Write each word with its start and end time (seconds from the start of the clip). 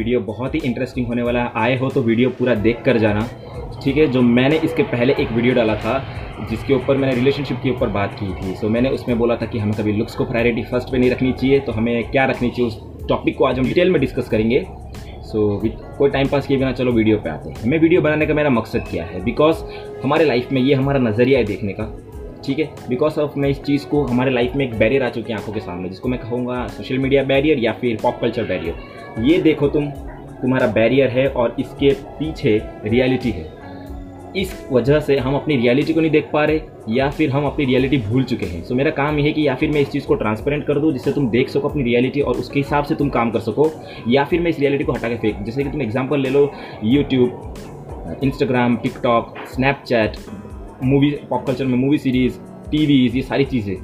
Video 0.00 0.20
बहुत 0.22 0.54
ही 0.54 0.60
interesting 0.64 1.06
होने 1.06 1.22
वाला 1.22 1.42
है। 1.42 1.52
आए 1.56 1.76
हो 1.78 1.88
तो 1.90 2.02
वीडियो 2.02 2.30
पूरा 2.38 2.54
देख 2.56 2.82
कर 2.84 2.98
जाना 2.98 3.28
ठीक 3.82 3.96
है? 3.96 4.06
जो 4.06 4.22
मैंने 4.22 4.58
इसके 4.64 4.82
पहले 4.84 5.14
एक 5.20 5.32
वीडियो 5.32 5.54
डाला 5.54 5.74
था 5.76 6.02
जिसके 6.50 6.74
ऊपर 6.74 6.96
मैंने 6.96 7.14
रिलेशनशिप 7.14 7.58
के 7.62 7.70
ऊपर 7.70 7.88
बात 7.90 8.14
की 8.20 8.32
थी। 8.34 8.54
सो 8.56 8.68
मैंने 8.68 8.90
उसमें 8.90 9.16
बोला 9.18 9.36
था 9.36 9.46
कि 9.46 9.58
हमें 9.58 9.74
कभी 9.74 9.92
लुक्स 9.92 10.14
को 10.14 10.24
प्रायोरिटी 10.24 10.62
फ़र्स्ट 10.64 10.90
पे 10.92 10.98
नहीं 10.98 11.10
रखनी 11.10 11.32
चाहिए 11.32 11.60
तो 11.60 11.72
हमें 11.72 12.10
क्या 12.10 12.24
रखनी 12.26 12.50
चाहिए 12.50 12.66
उस 12.66 13.06
टॉपिक 13.08 13.36
को 13.38 13.44
आज 13.44 13.58
हम 13.58 13.64
डिटेल 13.64 13.90
में 13.90 14.00
डिस्कस 14.00 14.28
करेंगे। 14.28 14.64
सो 15.22 15.60
so, 15.62 15.70
कोई 15.98 16.10
टाइम 16.10 16.28
पास 16.28 16.46
किए 16.46 16.56
बिना 16.56 16.72
चलो 16.72 16.92
वीडियो 16.92 17.18
पे 17.18 17.30
आते 17.30 17.50
हैं। 17.50 17.56
हमें 17.56 17.78
वीडियो 17.78 18.00
बनाने 18.00 18.26
का 18.26 18.34
मेरा 18.34 18.50
मकसद 18.50 18.84
क्या 18.90 19.04
है? 19.04 19.24
बिकॉज़ 19.24 19.64
हमारे 20.02 20.24
लाइफ 20.24 20.52
में 20.52 20.60
ये 20.60 20.74
हमारा 20.74 20.98
नज़रिया 21.00 21.38
है 21.38 21.44
देखने 21.44 21.72
का 21.72 21.84
ठीक 22.44 22.58
है? 22.58 22.68
बिकॉज़ 22.88 23.18
ऑफ़ 23.20 23.38
मैं 23.38 23.48
इस 23.48 23.62
चीज़ 23.62 23.86
को 23.86 24.02
हमारे 24.04 24.30
लाइफ 24.30 24.56
में 24.56 24.64
एक 24.64 24.78
बैरियर 24.78 25.02
आ 25.02 25.08
चुकी 25.08 25.32
है 25.32 25.38
आँखों 25.38 25.52
के 25.52 25.60
सामने 25.60 25.88
जिसको 25.88 26.08
मैं 26.08 26.20
कहूँगा 26.20 26.66
सोशल 26.68 26.98
मीडिया 26.98 27.24
बैरियर 27.24 27.58
या 27.58 27.72
फिर 27.80 27.98
पॉप 28.02 28.18
कल्चर 28.20 28.44
बैरियर 28.44 28.74
ये 29.20 29.40
देखो 29.42 29.68
तुम 29.68 29.86
तुम्हारा 30.42 30.66
बैरियर 30.72 31.08
है 31.10 31.26
और 31.28 31.56
इसके 31.60 31.92
पीछे 32.18 32.60
रियलिटी 32.84 33.30
है। 33.30 33.48
इस 34.36 34.52
वजह 34.72 35.00
से 35.00 35.16
हम 35.18 35.34
अपनी 35.34 35.56
रियलिटी 35.56 35.92
को 35.92 36.00
नहीं 36.00 36.10
देख 36.10 36.28
पा 36.32 36.44
रहे 36.44 36.60
या 36.88 37.08
फिर 37.10 37.30
हम 37.30 37.46
अपनी 37.46 37.64
रियलिटी 37.64 37.98
भूल 37.98 38.24
चुके 38.24 38.46
हैं। 38.46 38.62
सो 38.62 38.68
so, 38.68 38.76
मेरा 38.76 38.90
काम 38.90 39.18
यह 39.18 39.24
है 39.24 39.32
कि 39.32 39.46
या 39.46 39.54
फिर 39.54 39.70
मैं 39.70 39.80
इस 39.80 39.90
चीज़ 39.90 40.06
को 40.06 40.14
ट्रांसपेरेंट 40.14 40.66
कर 40.66 40.78
दूँ 40.80 40.92
जिससे 40.92 41.12
तुम 41.12 41.28
देख 41.30 41.48
सको 41.48 41.68
अपनी 41.68 41.82
रियलिटी 41.82 42.20
और 42.20 42.36
उसके 42.36 42.60
हिसाब 42.60 42.84
से 42.84 42.94
तुम 42.94 43.08
काम 43.08 43.30
कर 43.30 43.40
सको 43.40 43.70
या 44.08 44.24
फिर 44.24 44.40
मैं 44.40 44.50
इस 44.50 44.58
रियलिटी 44.58 44.84
को 44.84 44.92
हटा 44.92 45.08
के 45.08 45.16
फेंक। 45.16 45.42
जैसे 45.44 45.64
कि 45.64 45.70
तुम 45.70 45.82
एग्ज़ाम्पल 45.82 46.20
ले 46.20 46.30
लो 46.30 46.50
YouTube 46.84 48.18
Instagram 48.22 48.76
TikTok 48.76 49.34
Snapchat 49.54 50.16
movie 50.84 51.10
pop 51.30 51.46
culture 51.46 51.64
में 51.64 51.76
मूवी 51.78 51.98
सीरीज़ 51.98 52.38
टीवीज़ 52.70 53.16
ये 53.16 53.22
सारी 53.22 53.44
चीज़ें 53.44 53.76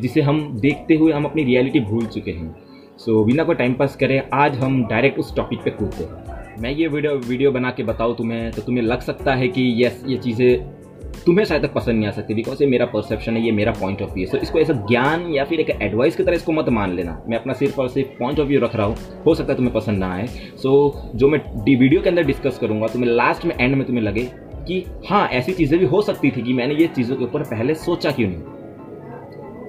जिसे 0.00 0.20
हम 0.20 0.46
देखते 0.60 0.94
हुए 0.94 1.12
हम 1.12 1.24
अपनी 1.24 1.44
रियलिटी 1.44 1.80
भूल 1.82 2.06
चुके 2.06 2.30
हैं। 2.30 2.54
सो 3.02 3.12
so, 3.12 3.26
बिना 3.26 3.44
कोई 3.44 3.54
टाइम 3.54 3.72
पास 3.74 3.94
करें 3.96 4.30
आज 4.32 4.56
हम 4.56 4.84
डायरेक्ट 4.88 5.18
उस 5.18 5.34
टॉपिक 5.36 5.62
पे 5.62 5.70
कूदते 5.70 6.04
हैं। 6.04 6.60
मैं 6.62 6.70
ये 6.70 6.88
वीडियो 6.88 7.14
वीडियो 7.18 7.50
बना 7.52 7.70
के 7.70 7.82
बताऊँ 7.82 8.14
तुम्हें 8.16 8.50
तो 8.52 8.62
तुम्हें 8.62 8.82
लग 8.84 9.00
सकता 9.00 9.34
है 9.34 9.48
कि 9.48 9.62
यस 9.78 10.04
ये 10.06 10.16
चीज़ें 10.16 11.24
तुम्हें 11.26 11.44
शायद 11.44 11.62
तक 11.62 11.72
पसंद 11.74 11.98
नहीं 11.98 12.08
आ 12.08 12.10
सकती 12.10 12.34
बिकॉज़ 12.34 12.62
ये 12.62 12.68
मेरा 12.70 12.86
परसेप्शन 12.86 13.36
है 13.36 13.44
ये 13.44 13.52
मेरा 13.52 13.72
पॉइंट 13.80 14.02
ऑफ़ 14.02 14.12
व्यू 14.12 14.24
है। 14.24 14.30
सो 14.30 14.38
इसको 14.38 14.58
ऐसा 14.60 14.72
ज्ञान 14.88 15.26
या 15.34 15.44
फिर 15.44 15.60
एक 15.60 15.70
एडवाइस 15.82 16.16
की 16.16 16.22
तरह 16.22 16.36
इसको 16.36 16.52
मत 16.52 16.68
मान 16.68 16.94
लेना। 16.96 17.20
मैं 17.28 17.38
अपना 17.38 17.52
सिर्फ़ 17.54 17.80
और 17.80 17.88
सिर्फ़ 17.88 18.18
पॉइंट 18.18 18.40
ऑफ़ 18.40 18.48
व्यू 18.48 18.60
रख 18.60 18.76
रहा 18.76 18.86
हूँ 18.86 18.96
हो 19.26 19.34
सकता 19.34 19.52
है 19.52 19.56
तुम्हें 19.56 19.74
पसंद 19.74 19.98
ना 19.98 20.12
आए। 20.14 20.26
सो 20.26 20.70
so, 20.88 21.16
जो 21.16 21.28
मैं 21.28 21.40
डी 21.64 21.76
वीडियो 21.76 22.02
के 22.02 22.08
अंदर 22.08 22.24
डिस्कस 22.24 22.58
करूँगा 22.58 22.86
तुम्हें 22.86 23.10
लास्ट 23.10 23.44
में 23.44 23.56
एंड 23.60 23.76
में 23.76 23.86
तुम्हें 23.86 24.04
लगे 24.04 24.30
कि 24.66 24.84
हाँ 25.08 25.28
ऐसी 25.30 25.52
चीज़ें 25.52 25.78
भी 25.80 25.86
हो 25.86 26.02
सकती 26.02 26.30
थी 26.30 26.42
कि 26.42 26.52
मैंने 26.52 26.74
ये 26.74 26.86
चीज़ों 26.86 27.16
के 27.16 27.24
ऊपर 27.24 27.42
पहले 27.44 27.74
सोचा 27.76 28.10
क्यों 28.10 28.28
नहीं। 28.28 28.51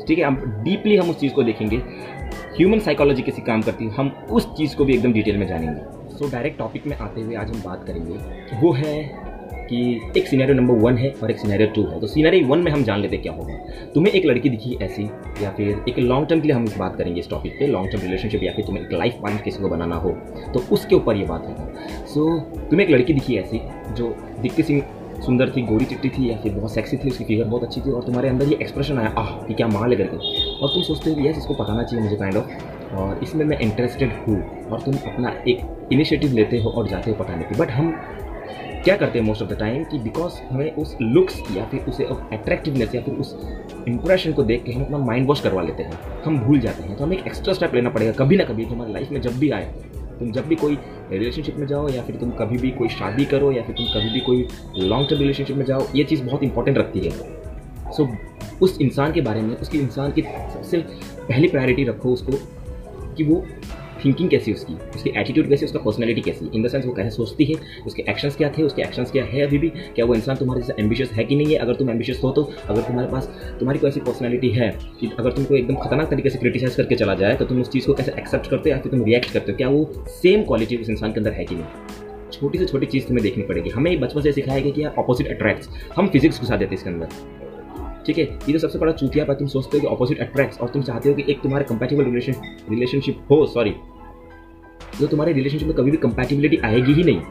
ठीक 0.08 0.20
है 0.20 0.26
अब 0.26 0.64
डीपली 0.64 0.96
हम 0.98 1.10
उस 1.10 1.20
चीज़ 1.20 1.34
को 1.34 1.44
देखेंगे। 1.44 1.78
ह्यूमन 2.58 2.80
साइकोलॉजी 2.80 3.22
कैसी 3.22 3.42
काम 3.42 3.62
करती 3.62 3.86
है 3.86 3.92
हम 3.92 4.12
उस 4.32 4.48
चीज़ 4.58 4.76
को 4.78 4.86
भी 4.86 4.94
एकदम 4.94 5.14
डिटेल 5.14 5.38
में 5.38 5.48
जानेंगे। 5.48 6.18
सो 6.18 6.30
डायरेक्ट 6.32 6.58
टॉपिक 6.58 6.88
में 6.88 6.98
आते 6.98 7.22
हुए 7.22 7.36
आज 7.36 7.50
हम 7.50 7.62
बात 7.62 7.86
करेंगे 7.88 8.58
वो 8.62 8.72
है 8.72 9.24
कि 9.68 9.80
एक 10.18 10.28
सीनरियो 10.28 10.56
नंबर 10.56 10.74
वन 10.76 10.98
है 10.98 11.10
और 11.24 11.32
एक 11.32 11.40
सीनरियो 11.40 11.68
टू 11.76 11.84
है। 11.84 12.00
तो 12.00 12.08
सीनरियो 12.08 12.48
वन 12.48 12.60
में 12.60 12.72
हम 12.72 12.84
जान 12.84 13.00
लेते 13.00 13.18
क्या 13.18 13.34
होगा। 13.34 13.54
तुम्हें 13.94 14.14
एक 14.14 14.26
लड़की 14.26 14.50
दिखी 14.50 14.78
ऐसी 14.82 15.04
या 15.44 15.50
फिर 15.50 15.84
एक 15.90 16.00
लॉन्ग 16.00 16.28
टर्म 16.28 16.42
के 16.42 16.48
लिए 16.48 16.56
हम 16.56 16.66
बात 16.78 16.96
करेंगे 16.96 17.20
इस 17.20 17.30
टॉपिक 17.30 17.54
पे 17.60 17.68
लॉन्ग 17.68 17.92
टर्म 17.92 18.02
रिलेशनशिप 18.02 18.44
या 18.44 18.52
फिर 18.54 18.66
तुम्हें 18.66 18.84
एक 18.84 18.94
लाइफ 18.94 19.18
पार्टनर 19.22 19.42
किसी 19.42 19.62
को 19.62 19.70
बनाना 19.70 19.96
हो 19.96 20.10
तो 20.54 20.64
उसके 20.72 20.96
ऊपर 20.96 21.16
ये 21.16 21.26
बात 21.26 21.48
होगा। 21.48 22.06
सो 22.06 22.40
so, 22.40 22.70
तुम्हें 22.70 22.88
एक 22.88 22.94
लड़की 22.94 23.14
दिखी 23.14 23.38
ऐसी 23.38 23.62
जो 23.94 24.16
दिखती 24.40 24.64
सी 24.64 24.82
सुंदर 25.26 25.50
थी, 25.50 25.62
गोरी 25.62 25.86
चिट्टी 25.86 26.10
थी, 26.10 26.30
या 26.30 26.38
फिर 26.38 26.54
बहुत 26.54 26.74
सेक्सी 26.74 26.98
थी, 26.98 27.10
उसकी 27.10 27.24
फिगर 27.26 27.44
बहुत 27.46 27.64
अच्छी 27.64 27.82
थी, 27.82 27.92
और 27.92 28.04
तुम्हारे 28.04 28.30
अंदर 28.30 28.48
ये 28.48 28.58
एक्सप्रेशन 28.62 28.98
आया, 28.98 29.14
आह 29.18 29.32
कि 29.48 29.54
क्या 29.54 29.68
माँ 29.68 29.88
लेकर 29.90 30.04
के 30.06 30.18
और 30.54 30.70
तुम 30.70 30.84
सोचते 30.84 31.10
हो 31.10 31.16
कि, 31.16 31.28
यस, 31.28 31.38
इसको 31.38 31.54
पताना 31.54 31.84
चाहिए 31.84 32.04
मुझे 32.04 32.16
काइंड 32.16 32.38
ऑफ़ 32.38 32.96
और 32.96 33.20
इसमें 33.24 33.46
मैं 33.46 33.60
इंटरेस्टेड 33.60 34.12
हूँ, 34.28 34.42
और 34.66 34.82
तुम 34.82 34.96
अपना 35.06 35.36
एक 35.48 35.90
इनिशिएटिव 35.92 36.34
लेते 36.34 36.62
हो 36.62 36.70
और 36.70 36.88
जाते 36.88 37.12
हो 37.12 37.24
पटाने 37.24 37.44
की 37.44 37.60
बट 37.60 37.72
हम 37.72 37.96
क्या 38.84 38.96
करते 38.98 39.20
हैं 39.20 39.26
मोस्ट 39.26 39.42
ऑफ़ 39.42 39.50
द 39.50 39.58
टाइम 39.60 39.84
कि 39.84 39.98
बिकॉज़ 40.00 40.40
हमें 40.44 40.76
उस 40.76 40.96
लुक्स 41.02 41.42
या 41.58 41.66
फिर 41.66 41.86
उसे 41.90 42.06
अट्रैक्टिवनेस 42.06 42.96
या 42.96 43.02
फिर 43.02 43.14
उस 43.16 43.36
इंप्रेशन 43.88 44.34
को 44.34 44.44
देख 44.44 44.64
के 44.64 44.72
हम 44.72 44.84
अपना 44.84 44.98
माइंड 44.98 45.28
वॉश 45.28 45.42
करवा 45.42 45.62
लेते 45.62 45.84
हैं। 45.84 46.00
हम 46.26 46.40
भूल 46.40 46.60
जाते 46.60 46.84
हैं। 46.84 46.98
तो 46.98 47.04
हमें 47.04 47.18
एक 47.18 47.28
एक्स्ट्रा 47.28 47.54
स्टेप 47.54 47.76
लेना 47.76 47.90
पड़ेगा, 47.90 48.12
कभी 48.14 48.38
ना 48.38 48.44
कभी 48.44 48.66
तुम्हारी 48.66 48.94
लाइफ 48.94 49.12
में 49.12 49.22
जब 49.22 49.38
भी 49.40 49.50
आए 49.50 49.74
तुम 50.24 50.32
जब 50.32 50.46
भी 50.48 50.56
कोई 50.56 50.78
रिलेशनशिप 51.12 51.56
में 51.56 51.68
जाओ 51.68 51.88
या 51.90 52.02
फिर 52.04 52.16
तुम 52.16 52.30
कभी 52.32 52.58
भी 52.58 52.72
कोई 52.72 52.90
शादी 52.90 53.26
करो 53.26 53.52
या 53.52 53.64
फिर 53.64 53.76
तुम 53.76 53.86
कभी 53.86 54.10
भी 54.10 54.20
कोई 54.20 54.48
लॉन्ग 54.78 55.10
टर्म 55.10 55.20
रिलेशनशिप 55.20 55.58
में 55.58 55.66
जाओ 55.66 55.88
ये 55.96 56.04
चीज़ 56.04 56.24
बहुत 56.24 56.44
इंपॉर्टेंट 56.44 56.78
रखती 56.78 57.00
है। 57.00 57.12
सो 57.92 58.04
so, 58.04 58.10
उस 58.62 58.78
इंसान 58.82 59.14
के 59.14 59.22
बारे 59.22 59.42
में 59.42 59.56
उसकी 59.58 59.80
इंसान 59.80 60.12
की 60.12 60.22
सबसे 60.22 60.78
पहली 61.28 61.48
प्रायोरिटी 61.48 61.84
रखो 61.84 62.14
उसको 62.14 62.32
कि 63.14 63.24
वो 63.24 63.46
थिंकिंग 64.06 64.30
कैसी 64.30 64.54
उसकी? 64.54 64.74
उसकी 64.96 65.10
एटीट्यूड 65.10 65.50
कैसी 65.50 65.66
उसका 65.66 65.80
पर्सनैलिटी 65.80 66.22
कैसी 66.22 66.50
इन 66.56 66.64
द 66.64 66.68
सेंस 66.68 66.86
वो 66.86 66.94
कैसे 66.94 67.10
सोचती 67.10 67.46
है? 67.46 67.56
उसके 67.86 68.04
एक्शंस 68.10 68.36
क्या 68.36 68.50
थे? 68.58 68.64
उसके 68.64 68.82
एक्शंस 68.82 69.12
क्या 69.12 69.24
है 69.26 69.42
अभी 69.42 69.58
भी? 69.58 69.70
क्या 69.70 70.06
वो 70.06 70.16
इंसान 70.16 70.36
तुम्हारे 70.36 70.62
जैसे 70.62 70.82
एम्बिशियस 70.82 71.12
है 71.12 71.24
कि 71.24 71.36
नहीं 71.36 71.48
है? 71.48 71.56
अगर 71.56 71.76
तुम 71.76 71.90
एम्बिशियस 71.90 72.22
हो 72.24 72.32
तो 72.32 72.44
अगर 72.70 72.82
तुम्हारे 72.82 73.12
पास, 73.12 73.28
तुम्हारी 73.60 73.80
कोई 73.80 73.90
ऐसी 73.90 74.00
पर्सनैलिटी 74.00 74.50
है 74.50 74.70
कि 75.00 75.12
अगर 75.20 75.32
तुमको 75.32 75.56
एकदम 75.56 75.76
खतरनाक 75.76 76.10
तरीके 76.10 76.30
से 76.30 76.40
क्रिटिसाइज 76.40 76.76
करके 76.76 76.96
चला 76.96 77.14
जाए 77.14 77.36
तो 77.36 77.46
तुम 77.46 77.62
उस 77.62 77.70
चीज़ 77.70 77.88
को 77.88 77.94
कैसे 77.94 78.12
एक्सेप्ट 78.12 78.50
करते 78.50 78.70
हो 78.70 78.76
या 78.76 78.82
फिर 78.82 78.92
तुम 78.92 79.04
रिएक्ट 79.04 79.32
करते 79.34 79.52
हो? 79.52 79.58
क्या 79.58 79.70
वो 79.70 80.06
सेम 80.12 80.44
क्वालिटी 80.44 80.78
उस 80.78 80.90
इंसान 80.90 81.14
के 81.14 81.20
अंदर 81.20 81.32
है 81.32 81.46
कि 81.46 81.56
नहीं? 81.56 82.02
छोटी 82.32 82.58
से 82.58 82.66
छोटी 82.66 82.86
चीज़ 82.86 83.08
तुम्हें 83.08 83.24
देखनी 83.24 83.44
पड़ेगी। 83.44 83.70
हमें 83.70 84.00
बचपन 84.00 84.22
से 84.22 84.32
सिखाया 84.32 84.60
गया 84.60 84.72
कि 84.72 84.84
यार 84.84 84.94
अपोजिट 84.98 85.28
अट्रैक्ट्स 85.28 85.70
हम 85.96 86.08
फिजिक्स 86.08 86.40
घुसा 86.42 86.56
देते 86.56 86.70
हैं 86.70 86.78
इसके 86.78 86.90
अंदर। 86.90 87.08
ठीक 88.06 88.18
है? 88.18 88.24
ये 88.24 88.54
तो 88.54 88.60
सबसे 88.60 88.80
बड़ा 88.80 88.92
चूतिया 88.92 89.26
पर 89.26 89.34
तुम 89.34 89.48
सोचते 89.48 89.78
हो 89.78 89.82
कि 89.82 89.88
अपोजिट 89.88 90.20
अट्रैक्ट्स 90.20 90.60
और 90.62 90.70
तुम 90.70 90.82
चाहते 90.82 91.10
हो 91.10 91.16
कि 91.16 91.24
एक 91.30 91.42
तुम्हारे 91.42 91.66
कंपेटेबल 91.66 92.04
रिलेशन 92.04 92.34
रिलेशनशिप 92.72 93.20
हो 93.32 93.46
सॉरी 93.46 93.74
जो 95.00 95.08
तुम्हारे 95.08 95.34
रिलेशनशिप 95.34 95.68
में 95.68 95.76
कभी 95.78 95.92
भी 95.92 95.98
कंपेटिबिलिटी 95.98 96.58
आएगी 96.58 96.94
ही 96.94 97.04
नहीं। 97.04 97.22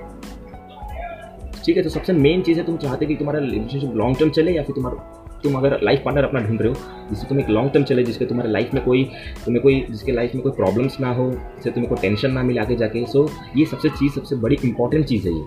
ठीक 1.65 1.77
है 1.77 1.83
तो 1.83 1.89
सबसे 1.89 2.13
मेन 2.13 2.43
चीज़ 2.43 2.59
है, 2.59 2.65
तुम 2.67 2.77
चाहते 2.77 3.07
कि 3.07 3.15
तुम्हारा 3.15 3.41
रिलेशनशिप 3.41 3.93
लॉन्ग 3.95 4.19
टर्म 4.19 4.31
चले 4.31 4.53
या 4.53 4.63
फिर 4.63 4.75
तुम्हारा, 4.75 4.97
तुम 5.45 5.55
अगर 5.55 5.79
लाइफ 5.83 6.03
पार्टनर 6.05 6.25
अपना 6.25 6.41
ढूंढ 6.41 6.61
रहे 6.63 6.69
हो, 6.69 6.75
जिससे 7.11 7.27
तुम 7.27 7.41
एक 7.41 7.49
लॉन्ग 7.49 7.71
टर्म 7.71 7.85
चले, 7.85 8.03
जिसके 8.05 8.25
तुम्हारे 8.25 8.51
लाइफ 8.51 8.75
में 8.75 8.83
कोई, 8.85 9.05
तुम्हें 9.45 9.63
कोई, 9.63 9.81
जिसके 9.91 10.13
लाइफ 10.13 10.35
में 10.35 10.43
कोई 10.43 10.53
प्रॉब्लम्स 10.53 11.01
ना 11.01 11.13
हो, 11.15 11.31
जिससे 11.31 11.71
तुम्हें 11.71 11.89
कोई 11.89 12.03
टेंशन 12.03 12.33
ना 12.33 12.43
मिले 12.43 12.61
आगे 12.61 12.77
जाके। 12.77 13.05
सो 13.07 13.29
ये 13.57 13.65
सबसे 13.65 13.89
चीज़, 13.89 14.13
सबसे 14.13 14.37
बड़ी 14.37 14.59
इंपॉर्टेंट 14.65 15.07
चीज़ 15.07 15.29
है 15.29 15.35
ये। 15.35 15.45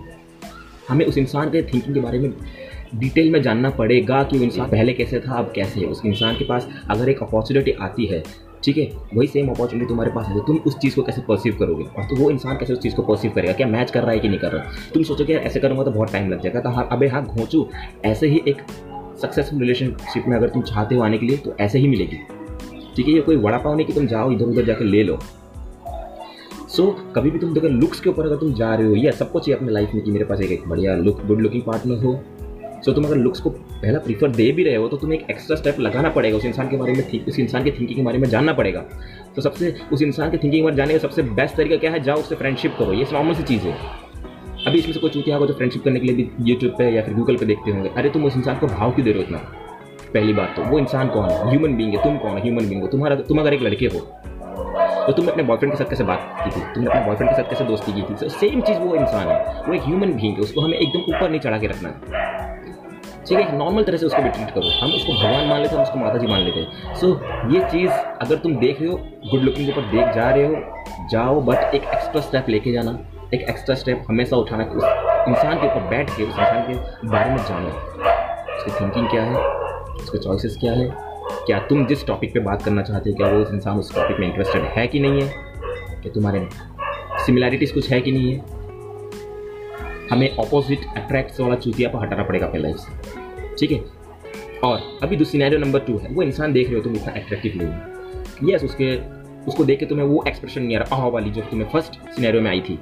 हमें 0.88 1.04
उस 1.06 1.18
इंसान 1.18 1.50
के 1.50 1.62
थिंकिंग 1.62 1.94
के 1.94 2.00
बारे 2.00 2.18
में 2.18 2.32
डिटेल 2.94 3.30
में 3.32 3.40
जानना 3.42 3.70
पड़ेगा 3.70 4.22
कि 4.22 4.38
वो 4.38 4.44
इंसान 4.44 4.70
पहले 4.70 4.92
कैसे 4.92 5.20
था, 5.20 5.32
अब 5.32 5.52
कैसे 5.54 5.80
है। 5.80 5.86
उस 5.86 6.02
इंसान 6.06 6.36
के 6.36 6.44
पास 6.44 6.68
अगर 6.90 7.08
एक 7.08 7.22
अपॉर्चुनिटी 7.22 7.70
आती 7.80 8.06
है 8.06 8.22
ठीक 8.64 8.76
है? 8.76 8.84
वही 9.14 9.26
सेम 9.26 9.48
अपॉर्चुनिटी 9.48 9.88
तुम्हारे 9.88 10.10
पास 10.12 10.26
है 10.26 10.40
तुम 10.46 10.56
उस 10.66 10.78
चीज़ 10.78 10.94
को 10.96 11.02
कैसे 11.02 11.20
परसीव 11.20 11.56
करोगे? 11.58 11.84
और 11.84 12.04
तो 12.04 12.16
वो 12.16 12.30
इंसान 12.30 12.56
कैसे 12.56 12.72
उस 12.72 12.78
चीज़ 12.78 12.94
को 12.94 13.02
परसीव 13.02 13.32
करेगा? 13.34 13.52
क्या 13.52 13.66
मैच 13.66 13.90
कर 13.90 14.02
रहा 14.02 14.10
है 14.10 14.18
कि 14.18 14.28
नहीं 14.28 14.38
कर 14.38 14.52
रहा 14.52 14.72
तुम 14.94 15.02
सोचोगे 15.02 15.34
ऐसे 15.34 15.60
करूँगा 15.60 15.84
तो 15.84 15.90
बहुत 15.90 16.12
टाइम 16.12 16.30
लग 16.30 16.42
जाएगा। 16.42 16.60
तो 16.60 16.70
हाँ 16.70 16.88
अबे 16.92 17.08
हाँ 17.08 17.24
घोंचू 17.24 17.66
ऐसे 18.04 18.28
ही 18.28 18.42
एक 18.48 18.62
सक्सेसफुल 19.22 19.60
रिलेशनशिप 19.60 20.24
में 20.28 20.36
अगर 20.36 20.48
तुम 20.48 20.62
चाहते 20.62 20.94
हो 20.94 21.02
आने 21.02 21.18
के 21.18 21.26
लिए 21.26 21.36
तो 21.36 21.54
ऐसे 21.60 21.78
ही 21.78 21.88
मिलेगी। 21.88 22.16
ठीक 22.96 23.06
है 23.06 23.14
ये 23.14 23.20
कोई 23.20 23.36
वड़ा 23.36 23.58
पाव 23.58 23.76
नहीं 23.76 23.86
कि 23.86 23.92
तुम 23.92 24.06
जाओ 24.06 24.30
इधर 24.30 24.44
उधर 24.44 24.64
जाकर 24.64 24.84
ले 24.84 25.02
लो। 25.02 25.18
सो 26.68 26.82
so, 26.82 27.14
कभी 27.16 27.30
भी 27.30 27.38
तुम 27.38 27.52
देखो 27.54 27.68
लुक्स 27.68 28.00
के 28.00 28.10
ऊपर 28.10 28.26
अगर 28.26 28.36
तुम 28.36 28.52
जा 28.54 28.74
रहे 28.74 28.86
हो 28.86 28.94
या 28.94 29.10
सबको 29.10 29.40
चाहिए 29.40 29.56
अपने 29.56 29.72
लाइफ 29.72 29.90
में 29.94 30.02
कि 30.04 30.10
मेरे 30.10 30.24
पास 30.24 30.40
एक, 30.40 30.50
एक 30.52 30.68
बढ़िया 30.68 30.96
लुक 30.96 31.24
गुड 31.26 31.40
लुकिंग 31.40 31.62
पार्टनर 31.62 32.04
हो। 32.04 32.20
सो 32.84 32.90
so, 32.90 32.94
तुम 32.94 33.04
अगर 33.04 33.16
लुक्स 33.16 33.40
को 33.40 33.50
पहला 33.76 33.98
प्रीफर 33.98 34.28
दे 34.30 34.50
भी 34.52 34.64
रहे 34.64 34.74
हो 34.74 34.88
तो 34.88 34.96
तुम्हें 34.96 35.18
एक 35.18 35.30
एक्स्ट्रा 35.30 35.56
स्टेप 35.56 35.80
लगाना 35.80 36.08
पड़ेगा 36.08 36.36
उस 36.36 36.44
इंसान 36.44 36.68
के 36.68 36.76
बारे 36.76 36.92
में 36.92 37.24
उस 37.24 37.38
इंसान 37.38 37.64
की 37.64 37.70
थिंकिंग 37.70 37.96
के 37.96 38.02
बारे 38.02 38.18
में 38.18 38.28
जानना 38.28 38.52
पड़ेगा। 38.52 38.80
तो 39.36 39.42
सबसे, 39.42 39.74
उस 39.92 40.02
इंसान 40.02 40.30
की 40.30 40.36
थिंकिंग 40.36 40.52
के 40.52 40.62
बारे 40.62 40.72
में 40.72 40.76
जाने 40.76 40.92
का 40.92 40.98
सबसे 40.98 41.22
बेस्ट 41.22 41.56
तरीका 41.56 41.76
क्या 41.76 41.90
है? 41.90 42.00
जाओ 42.02 42.16
उससे 42.16 42.34
फ्रेंडशिप 42.34 42.76
करो, 42.78 42.92
ये 42.92 43.06
नॉर्मल 43.12 43.34
सी 43.34 43.42
चीज़ 43.42 43.62
है। 43.62 43.74
अभी 44.66 44.78
इसमें 44.78 44.92
से 44.92 45.00
कोई 45.00 45.10
चूतिया 45.10 45.36
होगा 45.36 45.46
जो 45.46 45.54
फ्रेंडशिप 45.54 45.82
करने 45.84 46.00
के 46.00 46.06
लिए 46.06 46.16
भी 46.16 46.50
यूट्यूब 46.50 46.72
पे 46.78 46.90
या 46.90 47.02
फिर 47.02 47.14
गूगल 47.14 47.36
पे 47.36 47.46
देखते 47.46 47.70
होंगे, 47.70 47.88
अरे 47.88 48.10
तुम 48.10 48.24
उस 48.24 48.36
इंसान 48.36 48.58
को 48.58 48.66
भाव 48.66 48.90
क्यों 48.90 49.04
दे 49.04 49.12
रहे 49.12 49.20
हो 49.20 49.26
इतना? 49.26 49.38
पहली 50.14 50.32
बात 50.32 50.54
तो 50.56 50.62
वो 50.62 50.78
इंसान 50.78 51.08
कौन 51.08 51.28
है? 51.28 51.50
ह्यूमन 51.50 51.76
बींग 51.76 51.94
है, 51.94 52.02
तुम 52.04 52.16
कौन 52.18 52.30
है? 52.30 52.42
ह्यूमन 52.42 52.68
बींग 52.68 52.82
हो। 52.82 52.88
तुम्हारा, 52.88 53.16
तुम 53.18 53.40
अगर 53.40 53.54
एक 53.54 53.62
लड़के 53.62 53.86
हो 53.86 54.00
तो 55.06 55.12
तुमने 55.12 55.30
अपने 55.30 55.42
बॉयफ्रेंड 55.42 55.72
के 55.72 55.78
साथ 55.78 55.90
कैसे 55.90 56.04
बात 56.04 56.20
की 56.38 56.50
थी? 56.50 56.64
तुमने 56.74 56.90
अपने 56.90 57.06
बॉयफ्रेंड 57.06 57.30
के 57.30 57.36
साथ 57.36 57.50
कैसे 57.50 57.64
दोस्ती 57.64 57.92
की 57.92 58.02
थी? 58.02 58.28
सेम 58.30 58.60
चीज़ 58.60 58.78
वो 58.78 58.94
इंसान 58.96 59.28
है। 59.28 59.62
वो 59.62 59.74
एक 59.74 59.82
ह्यूमन 59.82 60.12
बींग 60.12 60.34
है, 60.34 60.40
उसको 60.40 60.60
हमें 60.60 60.78
एकदम 60.78 61.14
ऊपर 61.14 61.30
नहीं 61.30 61.40
चढ़ा 61.40 61.58
के 61.58 61.66
रखना 61.66 61.88
है। 61.88 62.65
ठीक 63.28 63.38
है 63.38 63.56
नॉर्मल 63.58 63.82
तरह 63.82 63.96
से 63.96 64.06
उसको 64.06 64.22
भी 64.22 64.28
ट्रीट 64.28 64.50
करो। 64.50 64.68
हम 64.80 64.92
उसको 64.92 65.12
भगवान 65.12 65.46
मान 65.46 65.60
लेते 65.60 65.68
हैं, 65.68 65.76
हम 65.76 65.82
उसको 65.82 65.98
माता 65.98 66.18
जी 66.18 66.26
मान 66.26 66.40
लेते 66.40 66.60
हैं। 66.60 66.94
सो 66.94 67.08
ये 67.52 67.60
चीज़ 67.60 67.90
अगर 67.90 68.36
तुम 68.36 68.56
देख 68.56 68.80
रहे 68.80 68.90
हो 68.90 68.96
गुड 69.30 69.40
लुकिंग 69.40 69.66
के 69.66 69.72
ऊपर 69.72 69.90
देख 69.90 70.14
जा 70.14 70.30
रहे 70.30 70.46
हो, 70.46 71.06
जाओ 71.10 71.40
बट 71.40 71.74
एक 71.74 71.84
एक्स्ट्रा 71.84 72.20
स्टेप 72.20 72.48
लेके 72.48 72.72
जाना। 72.72 72.98
एक 73.34 73.40
एक्स्ट्रा 73.40 73.74
स्टेप 73.74 74.04
हमेशा 74.08 74.36
उठाना 74.36 74.64
उस 74.64 74.84
इंसान 75.28 75.58
के 75.60 75.66
ऊपर 75.66 75.80
बैठ 75.80 76.10
के, 76.10 76.22
उस 76.22 76.28
इंसान 76.28 76.72
के 76.72 77.08
बारे 77.08 77.30
में 77.30 77.36
जानो। 77.36 77.68
उसकी 78.56 78.70
थिंकिंग 78.80 79.08
क्या 79.08 79.22
है? 79.22 79.34
उसके 79.94 80.18
चॉइसेस 80.18 80.56
क्या 80.60 80.72
है? 80.72 80.90
क्या 81.46 81.58
तुम 81.58 81.86
जिस 81.86 82.06
टॉपिक 82.06 82.34
पे 82.34 82.40
बात 82.40 82.62
करना 82.62 82.82
चाहते 82.82 83.10
हो, 83.10 83.16
क्या 83.16 83.28
वो 83.28 83.38
उस 83.38 83.50
इंसान 83.52 83.78
उस 83.78 83.94
टॉपिक 83.94 84.20
में 84.20 84.26
इंटरेस्टेड 84.28 84.62
है 84.62 84.86
कि 84.86 85.00
नहीं 85.00 85.22
है? 85.22 85.28
क्या 86.02 86.12
तुम्हारे 86.12 86.48
सिमिलैरिटीज़ 87.26 87.74
कुछ 87.74 87.90
है 87.90 88.00
कि 88.00 88.12
नहीं 88.12 88.34
है? 88.34 88.55
हमें 90.10 90.36
ऑपोजिट 90.36 90.84
अट्रैक्ट्स 90.96 91.40
वाला 91.40 91.54
चूतिया 91.56 91.88
पर 91.88 92.04
हटाना 92.04 92.22
पड़ेगा 92.22 92.46
अपने 92.46 92.60
लाइफ 92.60 92.76
से। 92.76 93.56
ठीक 93.58 93.72
है? 93.72 93.80
और 94.64 94.80
अभी 95.02 95.16
जो 95.16 95.24
सिनेरियो 95.24 95.60
नंबर 95.60 95.80
टू 95.80 95.98
है, 95.98 96.08
वो 96.08 96.22
इंसान 96.22 96.52
देख 96.52 96.66
रहे 96.66 96.76
हो 96.76 96.82
तुम 96.82 96.96
इतना 96.96 97.12
अट्रैक्टिव 97.12 97.52
नहीं 97.56 97.68
है। 97.68 98.54
यस 98.54 98.64
उसके, 98.64 98.94
उसको 99.46 99.64
देख 99.64 99.78
के 99.78 99.86
तुम्हें 99.86 100.06
वो 100.06 100.24
एक्सप्रेशन 100.28 100.62
नहीं 100.62 100.76
आ 100.76 100.80
रहा, 100.80 100.96
आह 100.96 101.08
वाली 101.08 101.30
जो 101.30 101.40
तुम्हें 101.40 101.68
फ़र्स्ट 101.68 102.00
सिनेरियो 102.16 102.42
में 102.42 102.50
आई 102.50 102.60
थी। 102.60 102.78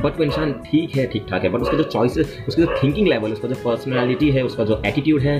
बट 0.00 0.18
वो 0.18 0.24
इंसान 0.24 0.52
ठीक 0.66 0.96
है 0.96 1.06
ठीक 1.06 1.26
ठाक 1.30 1.42
है 1.44 1.48
बट 1.48 1.60
उसका 1.60 1.76
जो 1.76 1.82
चॉइस 1.84 2.18
उसका 2.48 2.62
जो 2.62 2.74
थिंकिंग 2.82 3.08
लेवल 3.08 3.32
उसका 3.32 3.48
जो 3.48 3.54
पर्सनैलिटी 3.54 4.30
है, 4.30 4.42
उसका 4.42 4.64
जो 4.64 4.80
एटीट्यूड 4.86 5.22
है, 5.22 5.38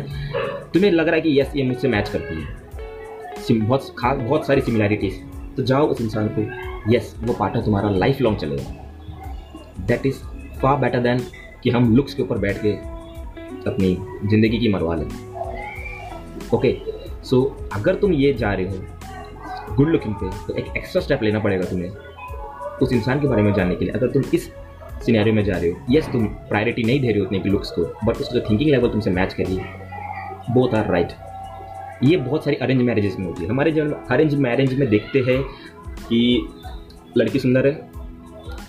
तुम्हें 0.75 0.91
लग 0.91 1.07
रहा 1.07 1.15
है 1.15 1.21
कि 1.21 1.41
यस 1.41 1.53
ये 1.57 1.63
मुझसे 1.63 1.89
मैच 1.89 2.09
करती 2.09 2.35
है। 2.35 3.61
बहुत 3.61 3.95
खास 3.99 4.19
बहुत 4.19 4.47
सारी 4.47 4.61
सिमिलैरिटीज 4.61 5.21
तो 5.57 5.63
जाओ 5.63 5.87
उस 5.87 6.01
इंसान 6.01 6.29
को 6.39 6.93
यस 6.93 7.15
वो 7.23 7.33
पार्टनर 7.33 7.63
तुम्हारा 7.63 7.91
लाइफ 7.91 8.21
लॉन्ग 8.21 8.39
चलेगा। 8.39 9.85
That 9.87 10.07
is 10.07 10.23
far 10.63 10.75
better 10.77 11.01
than 11.03 11.21
कि 11.63 11.71
हम 11.71 11.95
लुक्स 11.97 12.15
के 12.15 12.23
ऊपर 12.23 12.39
बैठ 12.39 12.63
के 12.63 12.73
अपनी 13.71 13.95
ज़िंदगी 14.31 14.59
की 14.59 14.69
मरवा 14.69 14.95
लें। 14.95 15.07
ओके 16.55 16.77
सो 17.25 17.43
अगर 17.75 17.95
तुम 17.95 18.13
ये 18.13 18.33
जा 18.35 18.53
रहे 18.53 18.67
हो 18.67 19.75
गुड 19.77 19.89
लुकिंग 19.89 20.15
पे 20.15 20.31
तो 20.47 20.55
एक 20.61 20.77
एक्स्ट्रा 20.77 21.03
स्टेप 21.03 21.23
लेना 21.23 21.39
पड़ेगा 21.41 21.65
तुम्हें 21.65 21.91
उस 22.83 22.93
इंसान 22.93 23.21
के 23.21 23.29
बारे 23.29 23.43
में 23.43 23.53
जानने 23.55 23.75
के 23.75 23.85
लिए। 23.85 23.95
अगर 23.95 24.11
तुम 24.11 24.23
इस 24.35 24.51
सिनेरियो 25.05 25.35
में 25.35 25.43
जा 25.45 25.57
रहे 25.57 25.71
हो 25.71 25.77
यस 25.91 26.09
तुम 26.13 26.27
प्रायोरिटी 26.49 26.83
नहीं 26.83 27.01
दे 27.01 27.09
रहे 27.09 27.19
हो 27.19 27.25
उतने 27.27 27.39
की 27.41 27.49
लुक्स 27.49 27.71
को 27.71 27.85
बट 28.07 28.17
उसका 28.17 28.39
जो 28.39 28.45
थिंकिंग 28.51 28.71
लेवल 28.71 28.89
तुमसे 28.89 29.11
मैच 29.11 29.35
कर 29.35 29.45
रही 29.45 29.57
है 29.57 30.55
बोथ 30.55 30.75
आर 30.75 30.91
राइट 30.93 31.13
ये 32.05 32.17
बहुत 32.17 32.45
सारी 32.45 32.57
अरेंज 32.57 32.83
मैरिजेस 32.83 33.17
में 33.19 33.27
होती 33.27 33.43
है। 33.43 33.49
हमारे 33.49 33.71
जो 33.73 33.85
अरेंज 34.11 34.35
मैरिज 34.45 34.79
में 34.79 34.89
देखते 34.89 35.19
हैं 35.29 35.43
कि 36.01 36.49
लड़की 37.19 37.39
सुंदर 37.39 37.67
है 37.67 37.92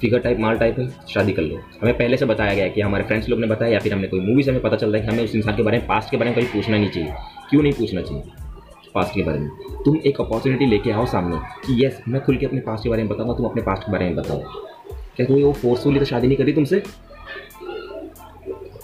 फिगर 0.03 0.19
टाइप 0.19 0.39
माल 0.39 0.57
टाइप 0.57 0.79
है, 0.79 0.88
शादी 1.09 1.33
कर 1.33 1.41
लो। 1.41 1.59
हमें 1.81 1.97
पहले 1.97 2.17
से 2.17 2.25
बताया 2.25 2.53
गया 2.53 2.67
कि 2.67 2.81
हमारे 2.81 3.03
फ्रेंड्स 3.03 3.29
लोग 3.29 3.39
ने 3.39 3.47
बताया 3.47 3.71
या 3.71 3.79
फिर 3.79 3.94
हमने 3.94 4.07
कोई 4.07 4.19
मूवी 4.19 4.44
से 4.44 4.51
हमें 4.51 4.61
पता 4.61 4.75
चल 4.75 4.88
रहा 4.88 5.01
है 5.01 5.07
कि 5.07 5.13
हमें 5.13 5.23
उस 5.23 5.35
इंसान 5.35 5.55
के 5.55 5.63
बारे 5.63 5.77
में 5.77 5.88
पास्ट 5.88 6.11
के 6.11 6.17
बारे 6.17 6.29
में 6.29 6.39
कभी 6.39 6.47
पूछना 6.53 6.77
नहीं 6.77 6.89
चाहिए। 6.89 7.13
क्यों 7.50 7.61
नहीं 7.63 7.73
पूछना 7.73 8.01
चाहिए? 8.01 8.23
पास्ट 8.95 9.13
के 9.15 9.23
बारे 9.23 9.39
में। 9.39 9.50
तुम 9.85 9.97
एक 10.05 10.19
अपॉर्चुनिटी 10.21 10.65
लेके 10.65 10.91
आओ 10.91 11.05
सामने 11.05 11.38
कि 11.65 11.85
यस 11.85 12.01
मैं 12.07 12.21
खुल 12.21 12.38
के 12.38 12.45
अपने 12.45 12.59
पास्ट 12.59 12.83
के 12.83 12.89
बारे 12.89 13.03
में 13.03 13.09
बताऊँगा, 13.11 13.33
तुम 13.33 13.45
अपने 13.45 13.61
पास्ट 13.61 13.83
के 13.83 13.91
बारे 13.91 14.05
में 14.05 14.15
बताओ। 14.15 14.39
क्या 15.15 15.25
कोई 15.25 15.44
वो 15.44 15.53
फोर्सफुली 15.53 16.00
तो 16.00 16.06
शादी 16.06 16.27
नहीं 16.27 16.38
करी 16.38 16.53
तुमसे? 16.53 16.83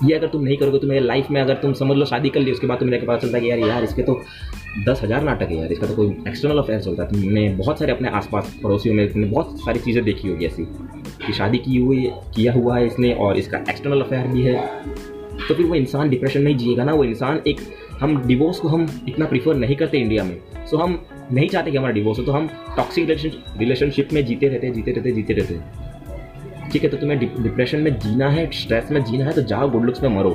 ये 0.03 0.15
अगर 0.15 0.27
तुम 0.27 0.43
नहीं 0.43 0.57
करोगे 0.57 0.71
तो 0.71 0.81
तुम्हें 0.81 0.99
लाइफ 0.99 1.29
में 1.31 1.41
अगर 1.41 1.53
तुम 1.53 1.73
समझ 1.73 1.97
लो 1.97 2.05
शादी 2.05 2.29
कर 2.29 2.39
ली, 2.39 2.51
उसके 2.51 2.67
बाद 2.67 2.79
तुम्हें 2.79 3.05
पता 3.05 3.17
चलता 3.17 3.37
है 3.37 3.43
कि 3.43 3.49
यार 3.51 3.59
यार, 3.59 3.83
इसके 3.83 4.01
तो 4.01 4.19
दस 4.87 4.99
हज़ार 5.03 5.23
नाटक 5.23 5.49
है 5.49 5.57
यार, 5.57 5.71
इसका 5.71 5.87
तो 5.87 5.95
कोई 5.95 6.09
एक्सटर्नल 6.27 6.57
अफेयर 6.57 6.79
चलता 6.81 7.03
है। 7.03 7.09
तुमने 7.11 7.47
बहुत 7.55 7.79
सारे 7.79 7.91
अपने 7.91 8.09
आसपास 8.09 8.55
पड़ोसियों 8.63 8.95
में, 8.95 9.11
तुमने 9.13 9.27
बहुत 9.27 9.59
सारी 9.61 9.79
चीज़ें 9.79 10.03
देखी 10.03 10.27
होगी 10.27 10.45
ऐसी 10.45 10.63
कि 11.25 11.33
शादी 11.33 11.57
की 11.57 11.77
हुई, 11.77 12.05
किया 12.35 12.53
हुआ 12.53 12.77
है 12.77 12.85
इसने 12.85 13.13
और 13.15 13.37
इसका 13.37 13.57
एक्सटर्नल 13.59 14.01
अफेयर 14.01 14.27
भी 14.27 14.43
है। 14.43 14.55
तो 15.47 15.53
फिर 15.53 15.65
वो 15.65 15.75
इंसान 15.75 16.09
डिप्रेशन 16.09 16.41
नहीं 16.41 16.55
जिएगा 16.57 16.83
ना, 16.83 16.93
वो 16.93 17.03
इंसान 17.03 17.41
एक, 17.47 17.61
हम 17.99 18.21
डिवोर्स 18.27 18.59
को 18.59 18.67
हम 18.67 18.85
इतना 19.07 19.25
प्रीफर 19.25 19.55
नहीं 19.55 19.75
करते 19.75 19.97
इंडिया 19.97 20.23
में। 20.23 20.37
सो 20.65 20.77
हम 20.77 20.99
नहीं 21.31 21.47
चाहते 21.49 21.71
कि 21.71 21.77
हमारा 21.77 21.93
डिवोर्स 21.93 22.19
हो 22.19 22.25
तो 22.25 22.31
हम 22.31 22.47
टॉक्सिक 22.75 23.09
रिलेशनशिप 23.57 24.13
में 24.13 24.25
जीते 24.25 24.47
रहते 24.47 24.69
जीते 24.71 24.91
रहते 24.91 25.11
जीते 25.11 25.33
रहते। 25.33 25.59
ठीक 26.71 26.83
है 26.83 26.89
तो 26.89 26.97
तुम्हें 26.97 27.19
डिप्रेशन 27.19 27.79
में 27.79 27.97
जीना 27.99 28.29
है 28.29 28.49
स्ट्रेस 28.53 28.91
में 28.91 29.03
जीना 29.03 29.25
है 29.25 29.31
तो 29.33 29.41
जाओ 29.43 29.69
गुड 29.69 29.85
लुक्स 29.85 30.03
में 30.03 30.09
मरो। 30.09 30.31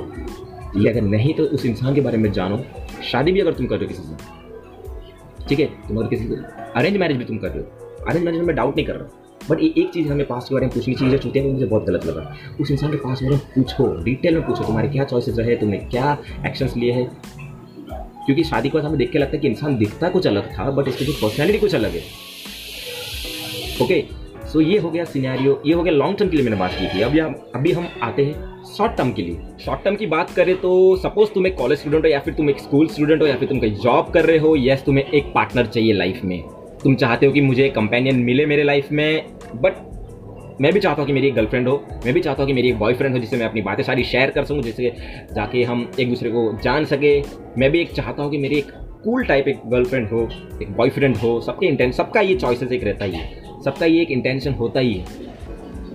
ये 0.77 0.89
अगर 0.89 1.01
नहीं 1.01 1.33
तो 1.33 1.43
उस 1.43 1.65
इंसान 1.65 1.95
के 1.95 2.01
बारे 2.01 2.17
में 2.17 2.31
जानो। 2.31 2.63
शादी 3.11 3.31
भी 3.31 3.39
अगर 3.39 3.53
तुम 3.53 3.65
कर 3.65 3.77
रहे 3.77 3.85
हो 3.85 3.89
किसी 3.89 4.03
से। 4.03 5.45
ठीक 5.47 5.59
है? 5.59 5.65
तुम 5.65 5.97
अगर 5.97 6.07
किसी 6.07 6.27
से 6.27 6.35
अरेंज 6.75 6.97
मैरिज 6.97 7.17
भी 7.17 7.25
तुम 7.25 7.37
कर 7.37 7.47
रहे 7.47 7.59
हो। 7.59 8.05
अरेंज 8.05 8.25
मैरिज 8.25 8.41
में 8.41 8.55
डाउट 8.55 8.75
नहीं 8.75 8.85
कर 8.85 8.95
रहा। 8.95 9.21
बट 9.49 9.59
एक 9.59 9.91
चीज़ 9.93 10.07
हमें 10.07 10.27
पास 10.27 10.49
के 10.49 10.55
बारे 10.55 10.65
में 10.65 10.73
पूछनी 10.75 10.95
चाहिए, 10.95 11.17
जो 11.17 11.31
है 11.35 11.51
मुझे 11.53 11.65
बहुत 11.65 11.85
गलत 11.85 12.05
लगा। 12.05 12.35
उस 12.61 12.71
इंसान 12.71 12.91
के 12.91 12.97
पास 12.97 13.23
बारे 13.23 13.35
में 13.35 13.45
पूछो 13.55 14.03
डिटेल 14.03 14.33
में 14.33 14.47
पूछो, 14.47 14.63
तुम्हारे 14.63 14.89
क्या 14.89 15.03
चॉइसेस 15.03 15.37
रहे, 15.37 15.55
तुमने 15.55 15.77
क्या 15.77 16.17
एक्शंस 16.45 16.77
लिए 16.77 16.91
हैं? 16.91 17.21
क्योंकि 18.25 18.43
शादी 18.43 18.69
के 18.69 18.77
बाद 18.77 18.85
हमें 18.85 18.97
देख 18.97 19.11
के 19.11 19.19
लगता 19.19 19.35
है 19.35 19.41
कि 19.41 19.47
इंसान 19.47 19.77
दिखता 19.77 20.09
कुछ 20.09 20.27
अलग 20.27 20.59
था 20.59 20.69
बट 20.71 20.87
इसकी 20.87 21.05
जो 21.05 21.13
पर्सनैलिटी 21.13 21.59
कुछ 21.59 21.75
अलग 21.75 21.91
है। 21.91 22.01
ओके 23.81 24.24
सो 24.55 24.61
ये 24.61 24.77
हो 24.79 24.89
गया 24.89 25.03
सिनेरियो 25.03 25.61
ये 25.65 25.73
हो 25.73 25.81
गया 25.83 25.93
लॉन्ग 25.93 26.17
टर्म 26.17 26.29
के 26.29 26.35
लिए 26.37 26.43
मैंने 26.45 26.57
बात 26.57 26.71
की 26.71 26.87
थी। 26.87 27.01
अभी 27.03 27.19
हम 27.19 27.33
अभी 27.55 27.71
हम 27.71 27.87
आते 28.03 28.25
हैं 28.25 28.63
शॉर्ट 28.67 28.95
टर्म 28.97 29.11
के 29.13 29.21
लिए। 29.21 29.39
शॉर्ट 29.63 29.83
टर्म 29.83 29.95
की 29.95 30.05
बात 30.05 30.29
करें 30.29 30.55
तो 30.57 30.69
सपोज़ 30.97 31.29
तुम 31.33 31.47
एक 31.47 31.55
कॉलेज 31.57 31.79
स्टूडेंट 31.79 32.05
हो 32.05 32.09
या 32.09 32.19
फिर 32.19 32.33
तुम 32.33 32.49
एक 32.49 32.59
स्कूल 32.59 32.87
स्टूडेंट 32.87 33.21
हो 33.21 33.27
या 33.27 33.35
फिर 33.37 33.49
तुम 33.49 33.59
कहीं 33.59 33.75
जॉब 33.77 34.11
कर 34.13 34.25
रहे 34.25 34.37
हो 34.37 34.55
यस 34.57 34.83
तुम्हें 34.85 35.05
एक 35.05 35.25
पार्टनर 35.35 35.65
चाहिए 35.65 35.93
लाइफ 35.93 36.21
में। 36.23 36.41
तुम 36.83 36.95
चाहते 36.95 37.25
हो 37.25 37.31
कि 37.31 37.41
मुझे 37.41 37.67
कंपेनियन 37.69 38.23
मिले 38.23 38.45
मेरे 38.45 38.63
लाइफ 38.63 38.91
में 38.91 39.25
बट 39.55 40.57
मैं 40.61 40.73
भी 40.73 40.79
चाहता 40.79 41.01
हूँ 41.01 41.07
कि 41.07 41.13
मेरी 41.13 41.27
एक 41.27 41.35
गर्लफ्रेंड 41.35 41.67
हो, 41.67 41.75
मैं 42.05 42.13
भी 42.13 42.21
चाहता 42.21 42.43
हूँ 42.43 42.47
कि 42.47 42.53
मेरी 42.53 42.69
एक 42.69 42.79
बॉयफ्रेंड 42.79 43.13
हो 43.13 43.19
जिससे 43.19 43.37
मैं 43.37 43.45
अपनी 43.45 43.61
बातें 43.61 43.83
सारी 43.83 44.03
शेयर 44.05 44.29
कर 44.29 44.43
सकूँ, 44.45 44.61
जिससे 44.61 44.93
जाके 45.35 45.63
हम 45.63 45.89
एक 45.99 46.09
दूसरे 46.09 46.29
को 46.29 46.51
जान 46.63 46.85
सके। 46.85 47.19
मैं 47.57 47.71
भी 47.71 47.81
एक 47.81 47.91
चाहता 47.93 48.23
हूँ 48.23 48.31
कि 48.31 48.37
मेरी 48.37 48.57
एक 48.57 48.71
कूल 49.03 49.23
टाइप 49.23 49.47
एक 49.47 49.59
गर्लफ्रेंड 49.67 50.07
हो, 50.09 50.27
एक 50.61 50.71
बॉयफ्रेंड 50.77 51.17
हो, 51.17 51.39
सबके 51.41 51.65
इंटेंशन 51.65 51.97
सबका 51.97 52.21
ये 52.21 52.35
चॉइसेस 52.35 52.71
एक 52.71 52.83
रहता 52.83 53.05
ही 53.05 53.11
है। 53.11 53.44
सबका 53.65 53.85
ये 53.85 54.01
एक 54.01 54.11
इंटेंशन 54.11 54.53
होता 54.53 54.79
ही 54.79 54.93
है। 54.93 55.05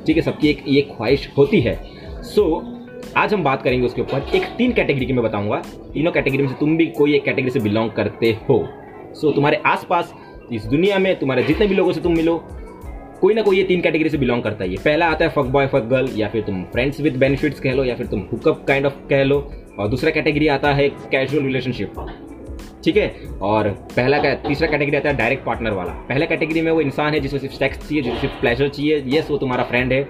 ठीक 0.06 0.17
है 0.17 0.22
सबकी 0.22 0.49
एक 0.49 0.62
ये 0.69 0.81
ख्वाहिश 0.82 1.28
होती 1.38 1.61
है। 1.61 1.75
सो 2.22 2.43
so, 2.43 3.17
आज 3.17 3.34
हम 3.34 3.44
बात 3.44 3.62
करेंगे 3.62 3.87
उसके 3.87 4.02
ऊपर। 4.02 4.31
एक 4.34 4.44
तीन 4.58 4.72
कैटेगरी 4.72 5.06
की 5.06 5.12
मैं 5.12 5.25
बताऊँगा। 5.25 5.62
तीनों 5.94 6.12
कैटेगरी 6.12 6.43
में 6.43 6.49
से 6.49 6.55
तुम 6.61 6.76
भी 6.76 6.87
कोई 6.87 7.14
एक 7.14 7.25
कैटेगरी 7.25 7.50
से 7.50 7.61
बिलोंग 7.61 7.90
करते 7.90 8.38
हो। 8.49 8.67
सो 9.14 9.28
so, 9.28 9.34
तुम्हारे 9.34 9.61
आसपास 9.67 10.14
इस 10.52 10.64
दुनिया 10.64 10.99
में 10.99 11.19
तुम्हारे 11.19 11.43
जितने 11.43 11.67
भी 11.67 11.75
लोगों 11.75 11.93
से 11.93 12.00
तुम 12.00 12.17
मिलो 12.17 12.37
कोई 13.20 13.34
ना 13.34 13.43
कोई 13.43 13.56
ये 13.56 13.62
तीन 13.64 13.81
कैटेगरी 13.81 14.08
से 14.08 14.19
बिलोंग 14.19 14.43
करता 14.43 14.64
है 14.64 14.76
पहला 14.76 15.06
आता 15.06 15.25
है 15.25 15.31
फक 15.31 15.46
बॉय 15.46 15.67
फक 15.67 15.84
गर्ल 15.84 16.08
या 16.17 16.28
फिर 16.28 16.43
तुम 16.43 16.62
फ्रेंड्स 16.62 17.00
विद 17.00 17.17
बेनिफिट्स 17.17 17.61
कह 17.61 17.75
लो 17.75 17.84
या 17.84 17.94
फिर 17.94 18.06
तुम 18.06 18.20
हुकअप 18.32 18.64
काइंड 18.69 18.87
ऑफ़ 18.87 18.94
कह 19.08 19.25
लो। 19.25 19.38
और 19.78 19.88
दूसरा 19.88 20.11
कैटेगरी 20.11 20.49
आता 20.49 20.72
है 20.72 20.88
कैजुअल 20.88 21.44
रिलेशनशिप 21.44 21.94
ठीक 22.85 22.97
है? 22.97 23.15
और 23.43 23.69
पहला 23.69 24.19
का, 24.19 24.35
तीसरा 24.35 24.69
कैटेगरी 24.69 24.97
आता 24.97 25.09
है 25.09 25.17
डायरेक्ट 25.17 25.44
पार्टनर 25.44 25.71
वाला। 25.71 25.93
पहला 25.93 26.27
कैटेगरी 26.27 26.61
में 26.61 26.73
वो 26.73 26.81
इंसान 26.81 27.15
है 27.15 27.21
जिसको 27.21 27.38
सिर्फ़ 27.38 27.55
सेक्स 27.55 27.79
चाहिए 27.79 28.03
जिसको 28.03 28.21
सिर्फ़ 28.21 28.41
प्लेजर 28.41 28.69
चाहिए। 28.69 29.05
यस 29.06 29.31
वो 29.31 29.38
तुम्हारा 29.38 29.65
फ्रेंड 29.65 29.93
है। 29.93 30.05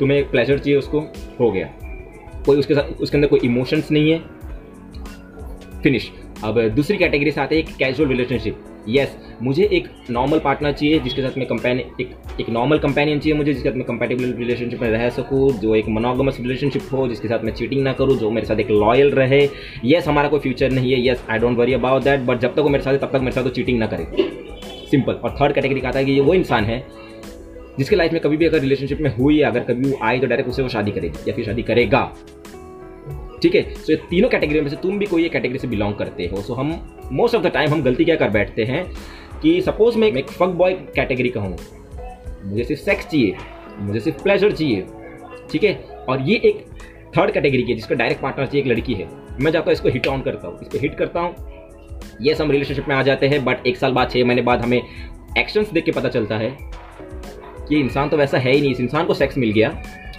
तुम्हें 0.00 0.18
एक 0.18 0.30
प्लेजर 0.30 0.58
चाहिए, 0.58 0.78
उसको 0.78 1.00
हो 1.40 1.50
गया। 1.50 1.74
कोई 2.46 2.56
उसके 2.56 2.74
साथ, 2.74 3.00
उसके 3.00 3.16
अंदर 3.16 3.28
कोई 3.28 3.40
इमोशंस 3.44 3.90
नहीं 3.90 4.10
है। 4.10 4.18
फिनिश 5.82 6.12
अब 6.44 6.68
दूसरी 6.68 6.96
कैटेगरी 6.96 7.30
से 7.30 7.40
आते 7.40 7.54
हैं 7.54 7.62
एक 7.62 7.76
कैजुअल 7.76 8.08
रिलेशनशिप 8.08 8.64
यस 8.88 9.16
मुझे 9.42 9.64
एक 9.72 9.88
नॉर्मल 10.10 10.38
पार्टनर 10.38 10.72
चाहिए 10.72 10.98
जिसके 11.00 11.22
साथ 11.22 11.38
मैं 11.38 11.46
कंपेन 11.46 11.78
एक 11.78 12.14
एक 12.40 12.48
नॉर्मल 12.50 12.78
कंपेनियन 12.78 13.18
चाहिए 13.18 13.36
मुझे, 13.38 13.52
जिसके 13.52 13.68
साथ 13.68 13.76
मैं 13.76 13.84
कंपेटेबल 13.86 14.32
रिलेशनशिप 14.34 14.80
में 14.80 14.90
रह 14.90 15.08
सकूँ, 15.10 15.50
जो 15.52 15.74
एक 15.74 15.88
मोनोगमस 15.88 16.38
रिलेशनशिप 16.40 16.88
हो, 16.92 17.06
जिसके 17.08 17.28
साथ 17.28 17.44
मैं 17.44 17.52
चीटिंग 17.54 17.82
ना 17.82 17.92
करूँ, 17.92 18.16
जो 18.18 18.30
मेरे 18.30 18.46
साथ 18.46 18.60
एक 18.60 18.70
लॉयल 18.70 19.10
रहे। 19.12 19.48
यस 19.84 20.08
हमारा 20.08 20.28
कोई 20.28 20.40
फ्यूचर 20.40 20.70
नहीं 20.70 20.92
है। 20.92 21.06
Yes 21.06 21.24
I 21.30 21.38
don't 21.38 21.58
worry 21.58 21.74
about 21.74 22.02
that 22.02 22.20
but 22.20 22.40
जब 22.40 22.54
तक 22.54 22.60
वो 22.60 22.68
मेरे 22.68 22.84
साथ 22.84 22.98
तब 22.98 23.10
तक 23.12 23.20
मेरे 23.20 23.32
साथ 23.32 23.44
तो 23.44 23.50
चीटिंग 23.50 23.78
ना 23.78 23.86
करे। 23.86 24.06
सिंपल 24.90 25.12
और 25.14 25.36
थर्ड 25.40 25.54
कैटेगरी 25.54 25.80
का 25.80 25.88
आता 25.88 25.98
है 25.98 26.04
कि 26.04 26.12
ये 26.12 26.20
वो 26.20 26.34
इंसान 26.34 26.64
है, 26.64 26.84
जिसके 27.78 27.96
लाइफ 27.96 28.12
में 28.12 28.20
कभी 28.22 28.36
भी 28.36 28.46
अगर 28.46 28.60
रिलेशनशिप 28.60 29.00
में 29.00 29.14
हुई 29.16 29.40
अगर 29.42 29.60
कभी 29.64 29.90
वो 29.90 29.98
आए 30.02 30.18
तो 30.18 30.26
डायरेक्ट 30.26 30.50
उससे 30.50 30.62
वो 30.62 30.68
शादी 30.68 30.90
करेगी, 30.90 31.18
या 31.28 31.34
फिर 31.34 31.44
शादी 31.44 31.62
करेगा। 31.62 32.10
ठीक 33.42 33.54
है? 33.54 33.62
सो 33.74 33.92
ये 33.92 33.96
तीनों 34.10 34.28
कैटेगरी 34.28 34.60
में 34.60 34.68
से 34.70 34.76
तुम 34.76 34.98
भी 34.98 35.06
कोई 35.06 35.24
एक 35.24 35.32
कैटेगरी 35.32 35.58
से 35.58 35.68
बिलोंग 35.68 35.94
करते 35.94 36.26
हो। 36.26 36.42
सो 36.42 36.54
हम 36.54 36.70
मोस्ट 37.12 37.34
ऑफ़ 37.34 37.42
द 37.42 37.50
टाइम 37.50 37.70
हम 37.70 37.82
गलती 37.82 38.04
क्या 38.04 38.16
कर 38.16 38.30
बैठते 38.30 38.64
हैं 38.64 38.84
कि 39.42 39.60
सपोज़ 39.62 39.98
मैं 39.98 40.08
एक 40.08 40.30
फक 40.30 40.48
बॉय 40.56 40.72
कैटेगरी 40.96 41.28
का 41.28 41.40
हूँ। 41.40 41.56
मुझे 42.44 42.64
सिर्फ़ 42.64 42.82
सेक्स 42.82 43.06
चाहिए, 43.06 43.34
मुझे 43.78 44.00
सिर्फ़ 44.00 44.22
प्लेजर 44.22 44.52
चाहिए, 44.52 44.86
ठीक 45.50 45.64
है? 45.64 45.74
और 46.08 46.20
ये 46.20 46.36
एक 46.44 46.64
थर्ड 47.16 47.30
कैटेगरी 47.30 47.62
की 47.62 47.72
है, 47.72 47.76
जिसका 47.76 47.94
डायरेक्ट 47.94 48.22
पार्टनर 48.22 48.46
चाहिए 48.46 48.62
एक 48.62 48.68
लड़की 48.68 48.94
है। 48.94 49.08
मैं 49.40 49.50
जाता 49.52 49.64
हूँ 49.64 49.72
इसको 49.72 49.88
हिट 49.88 50.06
ऑन 50.06 50.20
करता 50.20 50.48
हूँ, 50.48 50.58
इस 50.62 50.68
पर 50.68 50.78
हिट 50.78 50.94
करता 50.94 51.20
हूँ। 51.20 51.34
ये 52.20 52.34
हम 52.34 52.50
रिलेशनशिप 52.50 52.88
में 52.88 52.94
आ 52.96 53.02
जाते 53.02 53.28
हैं 53.28 53.44
बट 53.44 53.66
एक 53.66 53.76
साल 53.76 53.92
बाद 53.92 54.10
छः 54.10 54.24
महीने 54.24 54.42
बाद 54.42 54.62
हमें 54.62 54.80
एक्शंस 55.38 55.70
देख 55.70 55.84
के 55.84 55.92
पता 55.92 56.08
चलता 56.08 56.36
है 56.36 56.56
कि 57.68 57.80
इंसान 57.80 58.08
तो 58.08 58.16
वैसा 58.16 58.38
है 58.38 58.52
ही 58.52 58.60
नहीं। 58.60 58.72
इस 58.72 58.80
इंसान 58.80 59.06
को 59.06 59.14
सेक्स 59.14 59.38
मिल 59.38 59.50
गया, 59.50 59.70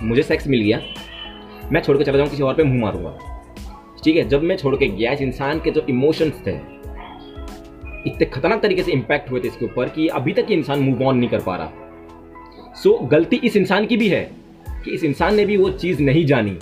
मुझे 0.01 0.23
सेक्स 0.23 0.47
मिल 0.47 0.61
गया। 0.61 0.81
मैं 1.71 1.81
छोड़ 1.81 1.97
के 1.97 2.03
चला 2.03 2.17
जाऊँ 2.17 2.29
किसी 2.29 2.43
और 2.43 2.53
पे 2.53 2.63
मुँह 2.63 2.81
मारूँगा। 2.81 3.17
ठीक 4.03 4.15
है? 4.15 4.27
जब 4.29 4.43
मैं 4.43 4.57
छोड़ 4.57 4.75
के 4.75 4.87
गया 4.87 5.11
इस 5.11 5.21
इंसान 5.21 5.59
के 5.59 5.71
जो 5.71 5.85
इमोशंस 5.89 6.41
थे 6.47 6.51
इतने 8.05 8.25
खतरनाक 8.25 8.61
तरीके 8.61 8.83
से 8.83 8.91
इम्पैक्ट 8.91 9.29
हुए 9.31 9.39
थे 9.39 9.47
इसके 9.47 9.65
ऊपर 9.65 9.89
कि 9.89 10.07
अभी 10.07 10.33
तक 10.33 10.45
ये 10.49 10.55
इंसान 10.57 10.79
मूव 10.79 11.03
ऑन 11.03 11.17
नहीं 11.17 11.29
कर 11.29 11.39
पा 11.39 11.55
रहा। 11.55 11.71
सो 12.73 12.99
so, 13.01 13.09
गलती 13.11 13.35
इस 13.35 13.55
इंसान 13.57 13.85
की 13.85 13.97
भी 13.97 14.07
है 14.07 14.23
कि 14.85 14.91
इस 14.91 15.03
इंसान 15.03 15.35
ने 15.35 15.45
भी 15.45 15.57
वो 15.57 15.69
चीज़ 15.69 16.01
नहीं 16.01 16.25
जानी 16.25 16.57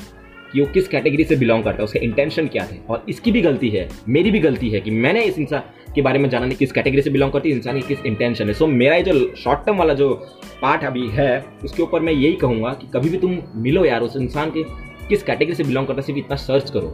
कि 0.54 0.62
वो 0.62 0.66
किस 0.74 0.88
कैटेगरी 0.88 1.24
से 1.24 1.36
बिलोंग 1.36 1.64
करता 1.64 1.78
है 1.78 1.84
उसके 1.84 2.00
इंटेंशन 2.00 2.48
क्या 2.48 2.66
थे। 2.72 2.76
और 2.90 3.06
इसकी 3.10 3.32
भी 3.32 3.42
गलती 3.42 3.70
है 3.70 3.88
मेरी 4.10 4.32
भी 4.32 4.40
गलती 4.40 4.70
है 4.70 4.82
कि 4.82 4.92
मैंने 4.92 5.24
इस 5.24 5.40
इंसान 5.40 5.94
के 5.96 6.02
बारे 6.02 6.20
में 6.20 6.30
जाना 6.30 6.46
नहीं 6.46 6.58
किस 6.58 6.72
कैटेगरी 6.72 7.02
से 7.02 7.10
बिलोंग 7.10 7.32
करती 7.32 7.50
है 7.50 7.56
इंसान 7.56 7.76
की 7.76 7.88
किस 7.88 8.06
इंटेंशन 8.06 8.48
है। 8.48 8.54
सो 8.54 8.66
so, 8.66 8.72
मेरा 8.72 8.96
ये 8.96 9.04
जो 9.04 9.36
शॉर्ट 9.36 9.66
टर्म 9.66 9.78
वाला 9.78 9.94
जो 9.94 10.14
पार्ट 10.62 10.84
अभी 10.84 11.08
है 11.10 11.46
उसके 11.64 11.84
ऊपर 11.84 12.00
मैं 12.00 12.14
यही 12.14 12.34
कहूँगा 12.34 12.74
कि 12.74 12.88
कभी 12.94 13.10
भी 13.10 13.18
तुम 13.18 13.38
मिलो 13.56 13.86
यार 13.86 14.02
उस 14.02 14.16
इंसान 14.16 14.52
के 14.58 14.64
किस 15.12 15.24
कैटेगरी 15.24 15.56
से 15.56 15.64
बिलोंग 15.64 15.88
करता 15.88 16.00
है 16.00 16.06
सिर्फ़ 16.06 16.20
इतना 16.20 16.36
सर्च 16.38 16.70
करो। 16.70 16.94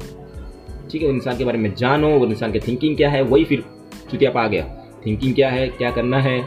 ठीक 0.91 1.01
है 1.01 1.09
इंसान 1.09 1.38
के 1.38 1.45
बारे 1.45 1.57
में 1.57 1.74
जानो 1.75 2.09
वो 2.09 2.25
इंसान 2.25 2.51
की 2.51 2.59
थिंकिंग 2.59 2.95
क्या 2.97 3.09
है 3.09 3.21
वही 3.24 3.45
फिर 3.45 3.63
चुतिया 4.12 4.31
पा 4.31 4.47
गया। 4.47 4.63
थिंकिंग 5.05 5.33
क्या 5.36 5.50
है 5.50 5.67
क्या 5.69 5.91
करना 5.91 6.19
है? 6.21 6.41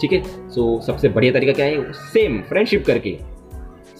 ठीक 0.00 0.12
है 0.12 0.22
सो 0.50 0.80
सबसे 0.82 1.08
बढ़िया 1.08 1.32
तरीका 1.32 1.52
क्या 1.52 1.66
है? 1.66 1.92
सेम 1.92 2.40
फ्रेंडशिप 2.48 2.84
करके। 2.86 3.16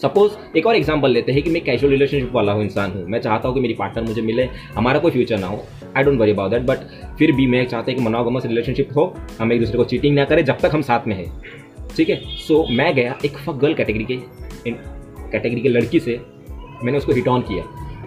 सपोज़ 0.03 0.33
एक 0.59 0.67
और 0.67 0.77
एग्ज़ाम्पल 0.77 1.11
लेते 1.11 1.33
हैं 1.33 1.43
कि 1.43 1.51
मैं 1.51 1.63
कैजुअल 1.65 1.93
रिलेशनशिप 1.93 2.33
वाला 2.35 2.53
हूँ 2.53 2.63
इंसान 2.63 2.91
हूँ। 2.91 3.05
मैं 3.07 3.21
चाहता 3.21 3.49
हूँ 3.49 3.55
कि 3.55 3.61
मेरी 3.61 3.75
पार्टनर 3.75 4.05
मुझे 4.05 4.23
मिले 4.23 4.49
हमारा 4.75 4.99
कोई 4.99 5.11
फ्यूचर 5.11 5.39
ना 5.39 5.47
हो। 5.47 5.63
I 5.97 6.05
don't 6.05 6.19
worry 6.21 6.31
about 6.31 6.51
that 6.51 6.63
but 6.63 7.17
फिर 7.19 7.33
भी 7.33 7.47
मैं 7.47 7.65
चाहता 7.67 7.93
हूँ 7.93 7.99
कि 7.99 8.05
मनोगमस 8.05 8.47
रिलेशनशिप 8.47 8.97
हो। 8.97 9.15
हम 9.41 9.53
एक 9.53 9.61
दूसरे 9.61 9.79
को 9.79 9.85
चीटिंग 9.85 10.15
ना 10.17 10.25
करें 10.25 10.45
जब 10.45 10.59
तक 10.59 10.71
हम 10.75 10.83
साथ 10.83 11.07
में 11.07 11.17
हैं। 11.17 11.31
ठीक 11.97 12.09
है 12.09 12.17
सो 12.17 12.55
so, 12.55 12.71
मैं 12.71 12.95
गया 12.95 13.19
एक 13.25 13.37
फक 13.37 13.55
गर्ल 13.55 13.75
कैटेगरी 13.75 14.05
के 14.05 14.21
कैटेगरी 15.31 15.61
के 15.61 15.69
लड़की 15.69 16.01
से। 16.01 16.21
मैंने 16.85 16.99
उसको 16.99 17.13
हिट 17.13 17.29
ऑन 17.29 17.41
किया। 17.41 17.65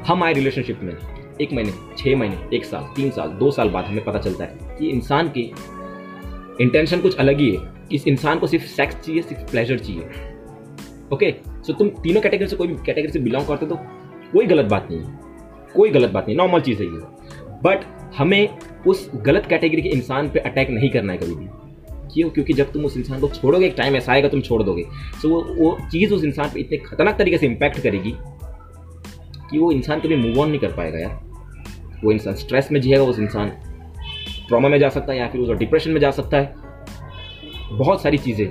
हम 0.08 0.24
आए 0.24 0.34
रिलेशनशिप 0.34 0.80
में। 0.84 0.98
एक 1.42 1.54
महीने 1.54 1.74
छः 1.98 2.16
महीने, 2.16 2.56
एक 2.56 2.66
साल, 2.66 2.82
तीन 2.96 3.12
साल, 3.12 3.30
दो 3.30 3.52
साल 3.52 3.70
बाद 3.70 3.86
हमें 3.86 4.04
पता 4.04 4.20
चलता 4.20 4.44
है 4.44 4.78
कि 4.80 4.90
इंसान 4.90 5.28
की 5.28 5.54
इंटेंशन 6.62 7.00
कुछ 7.00 7.16
अलग 7.16 7.40
ही 7.40 7.56
है। 7.56 7.74
इस 7.92 8.08
इंसान 8.08 8.40
को 8.40 8.48
सिर्फ़ 8.48 8.66
सेक्स 8.66 8.96
चाहिए, 8.96 9.22
सिर्फ़ 9.22 9.52
प्लेजर 9.52 9.80
चाहिए। 9.80 10.02
ओके 11.14 11.36
सो 11.48 11.74
तुम 11.74 11.88
तीनों 11.88 12.22
कैटेगरी 12.22 12.48
से 12.48 12.56
कोई 12.56 12.68
भी 12.68 12.76
कैटेगरी 12.86 13.12
से 13.12 13.20
बिलोंग 13.20 13.48
करते 13.48 13.66
तो 13.66 13.76
कोई 14.34 14.46
गलत 14.46 14.66
बात 14.66 14.88
नहीं 14.92 15.02
है। 15.02 15.20
कोई 15.76 15.90
गलत 15.90 16.10
बात 16.10 16.28
नहीं 16.28 16.38
नॉर्मल 16.38 16.62
चीज़ 16.62 16.80
है 16.80 16.86
ये। 16.86 17.02
बट 17.64 17.86
हमें 18.18 18.58
उस 18.88 19.12
गलत 19.16 19.46
कैटेगरी 19.46 19.82
के 19.82 19.90
इंसान 19.90 20.30
पे 20.30 20.40
अटैक 20.40 20.70
नहीं 20.70 20.90
करना 20.90 21.12
है 21.12 21.18
कभी 21.18 21.36
भी। 21.36 21.46
क्यों? 22.14 22.30
क्योंकि 22.30 22.54
जब 22.54 22.72
तुम 22.72 22.86
उस 22.86 22.98
इंसान 22.98 23.20
को 23.20 23.30
छोड़ोगे, 23.30 23.66
एक 23.66 23.76
टाइम 23.78 23.96
ऐसा 23.96 24.12
आएगा, 24.12 24.28
तुम 24.28 24.42
छोड़ 24.42 24.64
दोगे। 24.64 24.84
सो 25.22 25.30
वो 25.30 25.42
वो 25.42 25.78
चीज़ 25.92 26.14
उस 26.14 26.24
इंसान 26.24 26.50
पे 26.54 26.60
इतने 26.60 26.78
खतरनाक 26.78 27.18
तरीके 27.18 27.38
से 27.38 27.46
इम्पैक्ट 27.46 27.80
करेगी 27.80 28.14
कि 29.52 29.58
वो 29.58 29.72
इंसान 29.72 30.00
कभी 30.00 30.16
मूव 30.16 30.40
ऑन 30.40 30.50
नहीं 30.50 30.60
कर 30.60 30.72
पाएगा 30.72 31.00
यार। 31.00 31.20
वो 32.04 32.12
इंसान 32.12 32.36
स्ट्रेस 32.36 32.72
में 32.72 32.80
जिएगा, 32.82 33.04
उस 33.04 33.20
इंसान 33.20 33.52
ट्रॉमा 34.48 34.70
में 34.70 34.80
जा 34.80 34.90
सकता 34.90 35.14
है 35.14 35.20
या 35.20 35.28
फिर 35.28 35.42
उस 35.42 35.58
डिप्रेशन 35.58 35.92
में 35.92 36.00
जा 36.02 36.12
सकता 36.12 36.38
है। 36.38 36.54
बहुत 37.72 38.02
सारी 38.02 38.18
चीज़ें। 38.18 38.48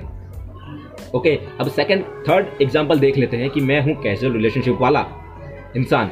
ओके 1.15 1.29
अब 1.59 1.67
सेकंड 1.67 2.03
थर्ड 2.29 2.61
एग्जांपल 2.61 2.99
देख 2.99 3.17
लेते 3.17 3.37
हैं 3.37 3.49
कि 3.49 3.61
मैं 3.61 3.81
हूँ 3.81 3.95
कैजुअल 4.03 4.33
रिलेशनशिप 4.33 4.77
वाला 4.81 5.05
इंसान। 5.75 6.11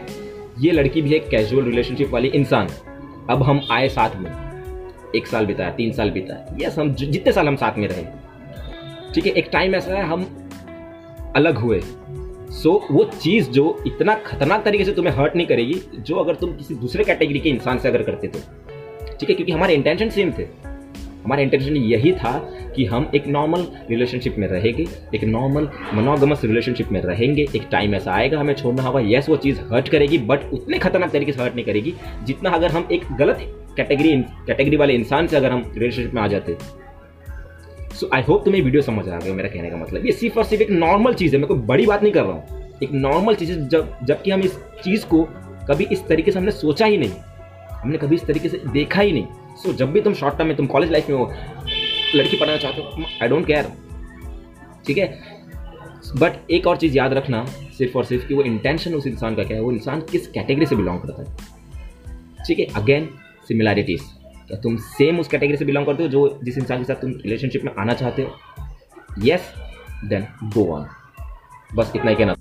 ये 0.60 0.72
लड़की 0.72 1.02
भी 1.02 1.14
है 1.14 1.20
कैजुअल 1.20 1.66
रिलेशनशिप 1.66 2.10
वाली 2.10 2.28
इंसान। 2.28 2.68
अब 3.30 3.44
हम 3.44 3.62
आए 3.72 3.90
साथ 3.90 4.16
में। 4.16 4.32
एक 5.16 5.28
साल 5.28 5.46
बिताया 5.46 5.70
तीन 5.70 5.92
साल 5.92 6.12
बिताया 6.12 6.58
यस 6.62 6.78
हम 6.80 6.94
जितने 6.94 7.32
साल 7.32 7.48
हम 7.48 7.56
साथ 7.56 7.78
में 7.78 7.88
रहे। 7.88 8.04
ठीक 9.14 9.26
है, 9.26 9.32
एक 9.32 9.50
टाइम 9.54 9.76
ऐसा 9.76 9.94
है, 9.94 10.04
हम 10.04 10.26
अलग 11.36 11.58
हुए। 11.58 11.82
सो 12.50 12.70
so, 12.70 12.96
वो 12.96 13.04
चीज़ 13.04 13.50
जो 13.50 13.84
इतना 13.88 14.14
खतरनाक 14.16 14.64
तरीके 14.64 14.86
से 14.86 14.92
तुम्हें 14.92 15.14
हर्ट 15.14 15.36
नहीं 15.36 15.48
करेगी 15.48 15.82
जो 16.00 16.16
अगर 16.16 16.36
तुम 16.36 16.52
किसी 16.52 16.76
दूसरे 16.76 17.04
कैटेगरी 17.04 17.40
के 17.40 17.50
इंसान 17.50 17.80
से 17.80 17.88
अगर 17.88 18.04
करते 18.04 18.28
तो 18.28 18.40
ठीक 19.20 19.30
है? 19.30 19.36
क्योंकि 19.36 19.52
हमारे 19.52 19.74
इंटेंशन 19.74 20.10
सेम 20.10 20.32
थे। 20.32 20.44
हमारा 21.26 21.42
इंटेंशन 21.42 21.78
यही 21.78 22.12
था 22.12 22.32
कि 22.76 22.86
हम 22.86 23.10
एक 23.16 23.28
नॉर्मल 23.28 23.66
रिलेशनशिप 23.90 24.36
में 24.38 24.48
रहेंगे 24.48 24.88
एक 25.16 25.24
नॉर्मल 25.24 25.70
मनोगमस 25.94 26.44
रिलेशनशिप 26.46 26.90
में 26.92 27.02
रहेंगे 27.02 27.48
एक 27.56 27.68
टाइम 27.72 27.96
ऐसा 27.96 28.14
आएगा 28.14 28.40
हमें 28.40 28.54
छोड़ना 28.54 28.84
होगा। 28.84 29.00
यस 29.06 29.30
वो 29.30 29.36
चीज़ 29.36 29.60
हर्ट 29.62 29.90
करेगी 29.90 30.18
बट 30.18 30.52
उतने 30.54 30.80
खतरनाक 30.80 31.12
तरीके 31.12 31.32
से 31.32 31.42
हर्ट 31.42 31.56
नहीं 31.56 31.66
करेगी 31.66 31.94
जितना 32.24 32.50
अगर 32.50 32.72
हम 32.72 32.88
एक 32.92 33.06
गलत 33.20 33.38
कैटेगरी 33.78 34.16
कैटेगरी 34.48 34.76
वाले 34.76 34.94
इंसान 34.94 35.28
से 35.28 35.38
अगर 35.38 35.52
हम 35.52 35.72
रिलेशनशिप 35.78 36.14
में 36.14 36.22
आ 36.22 36.28
जाते। 36.28 36.56
सो 38.00 38.10
आई 38.14 38.22
होप 38.22 38.44
तुम्हें 38.46 38.62
वीडियो 38.62 38.82
समझ 38.82 39.08
आ 39.10 39.18
गया 39.20 39.34
मेरा 39.34 39.50
कहने 39.50 39.70
का 39.70 39.78
मतलब। 39.78 40.06
ये 40.06 40.12
सिर्फ़ 40.12 40.38
और 40.38 40.44
सिर्फ़ 40.44 40.64
एक 40.64 40.70
नॉर्मल 40.72 41.14
चीज़ 41.14 41.34
है 41.36 41.40
मैं 41.40 41.48
कोई 41.48 41.58
बड़ी 41.58 41.86
बात 41.86 42.04
नहीं 42.04 42.12
कर 42.14 42.24
रहा 42.24 42.32
हूँ। 42.32 42.78
एक 42.84 42.92
नॉर्मल 42.92 43.36
चीज़ 43.36 43.52
है 43.52 43.68
जब 43.70 43.98
जबकि 44.04 44.32
हम 44.32 44.42
इस 44.42 44.58
चीज़ 44.84 45.06
को 45.06 45.24
कभी 45.70 45.88
इस 45.92 46.06
तरीके 46.08 46.32
से 46.32 46.40
हमने 46.40 46.52
सोचा 46.52 46.86
ही 46.86 46.98
नहीं। 46.98 47.12
हमने 47.72 47.98
कभी 47.98 48.16
इस 48.16 48.26
तरीके 48.26 48.50
से 48.50 48.62
देखा 48.68 49.02
ही 49.02 49.12
नहीं। 49.12 49.26
सो 49.26 49.70
so, 49.70 49.76
जब 49.76 49.92
भी 49.92 50.02
तुम 50.02 50.14
शॉर्ट 50.14 50.38
टर्म 50.38 50.48
में 50.48 50.56
तुम 50.58 50.68
कॉलेज 50.68 50.92
लाइफ 50.92 51.10
में 51.10 51.18
हो 51.18 51.32
लड़की 52.16 52.38
पढ़ना 52.38 52.58
चाहते 52.58 52.82
हो 52.82 53.04
आई 53.24 53.30
डोंट 53.30 53.46
केयर 53.48 53.72
ठीक 54.88 54.98
है? 54.98 55.08
बट 56.18 56.52
एक 56.52 56.68
और 56.68 56.78
चीज़ 56.78 56.98
याद 56.98 57.14
रखना 57.14 57.46
सिर्फ़ 57.78 57.98
और 57.98 58.06
सिर्फ़ 58.06 58.28
कि 58.28 58.34
वो 58.34 58.44
इंटेंशन 58.44 58.94
उस 58.94 59.08
इंसान 59.08 59.36
का 59.36 59.44
क्या 59.44 59.58
है 59.58 59.64
वो 59.64 59.72
इंसान 59.72 60.02
किस 60.02 60.28
कैटेगरी 60.28 60.66
से 60.66 60.76
बिलोंग 60.76 61.00
करता 61.02 61.22
है। 61.22 61.38
ठीक 62.48 62.60
है? 62.60 62.66
अगेन 62.76 63.10
सिमिलैरिटीज 63.48 64.02
क्या 64.50 64.60
तुम 64.60 64.78
सेम 64.78 65.20
उस 65.20 65.28
कैटेगरी 65.28 65.58
से 65.58 65.66
बिलोंग 65.66 65.86
करते 65.86 66.04
हो 66.04 66.10
जो 66.10 66.40
जिस 66.44 66.58
इंसान 66.58 66.78
के 66.78 66.84
साथ 66.84 66.96
तुम 66.96 67.12
रिलेशनशिप 67.12 67.64
में 67.64 67.76
आना 67.76 67.94
चाहते 67.94 68.22
हो। 68.22 68.36
यस 69.24 69.54
देन 70.06 70.28
गो 70.44 70.74
ऑन 70.74 70.88
बस 71.76 71.92
इतना 71.96 72.10
ही 72.10 72.16
कहना 72.16 72.34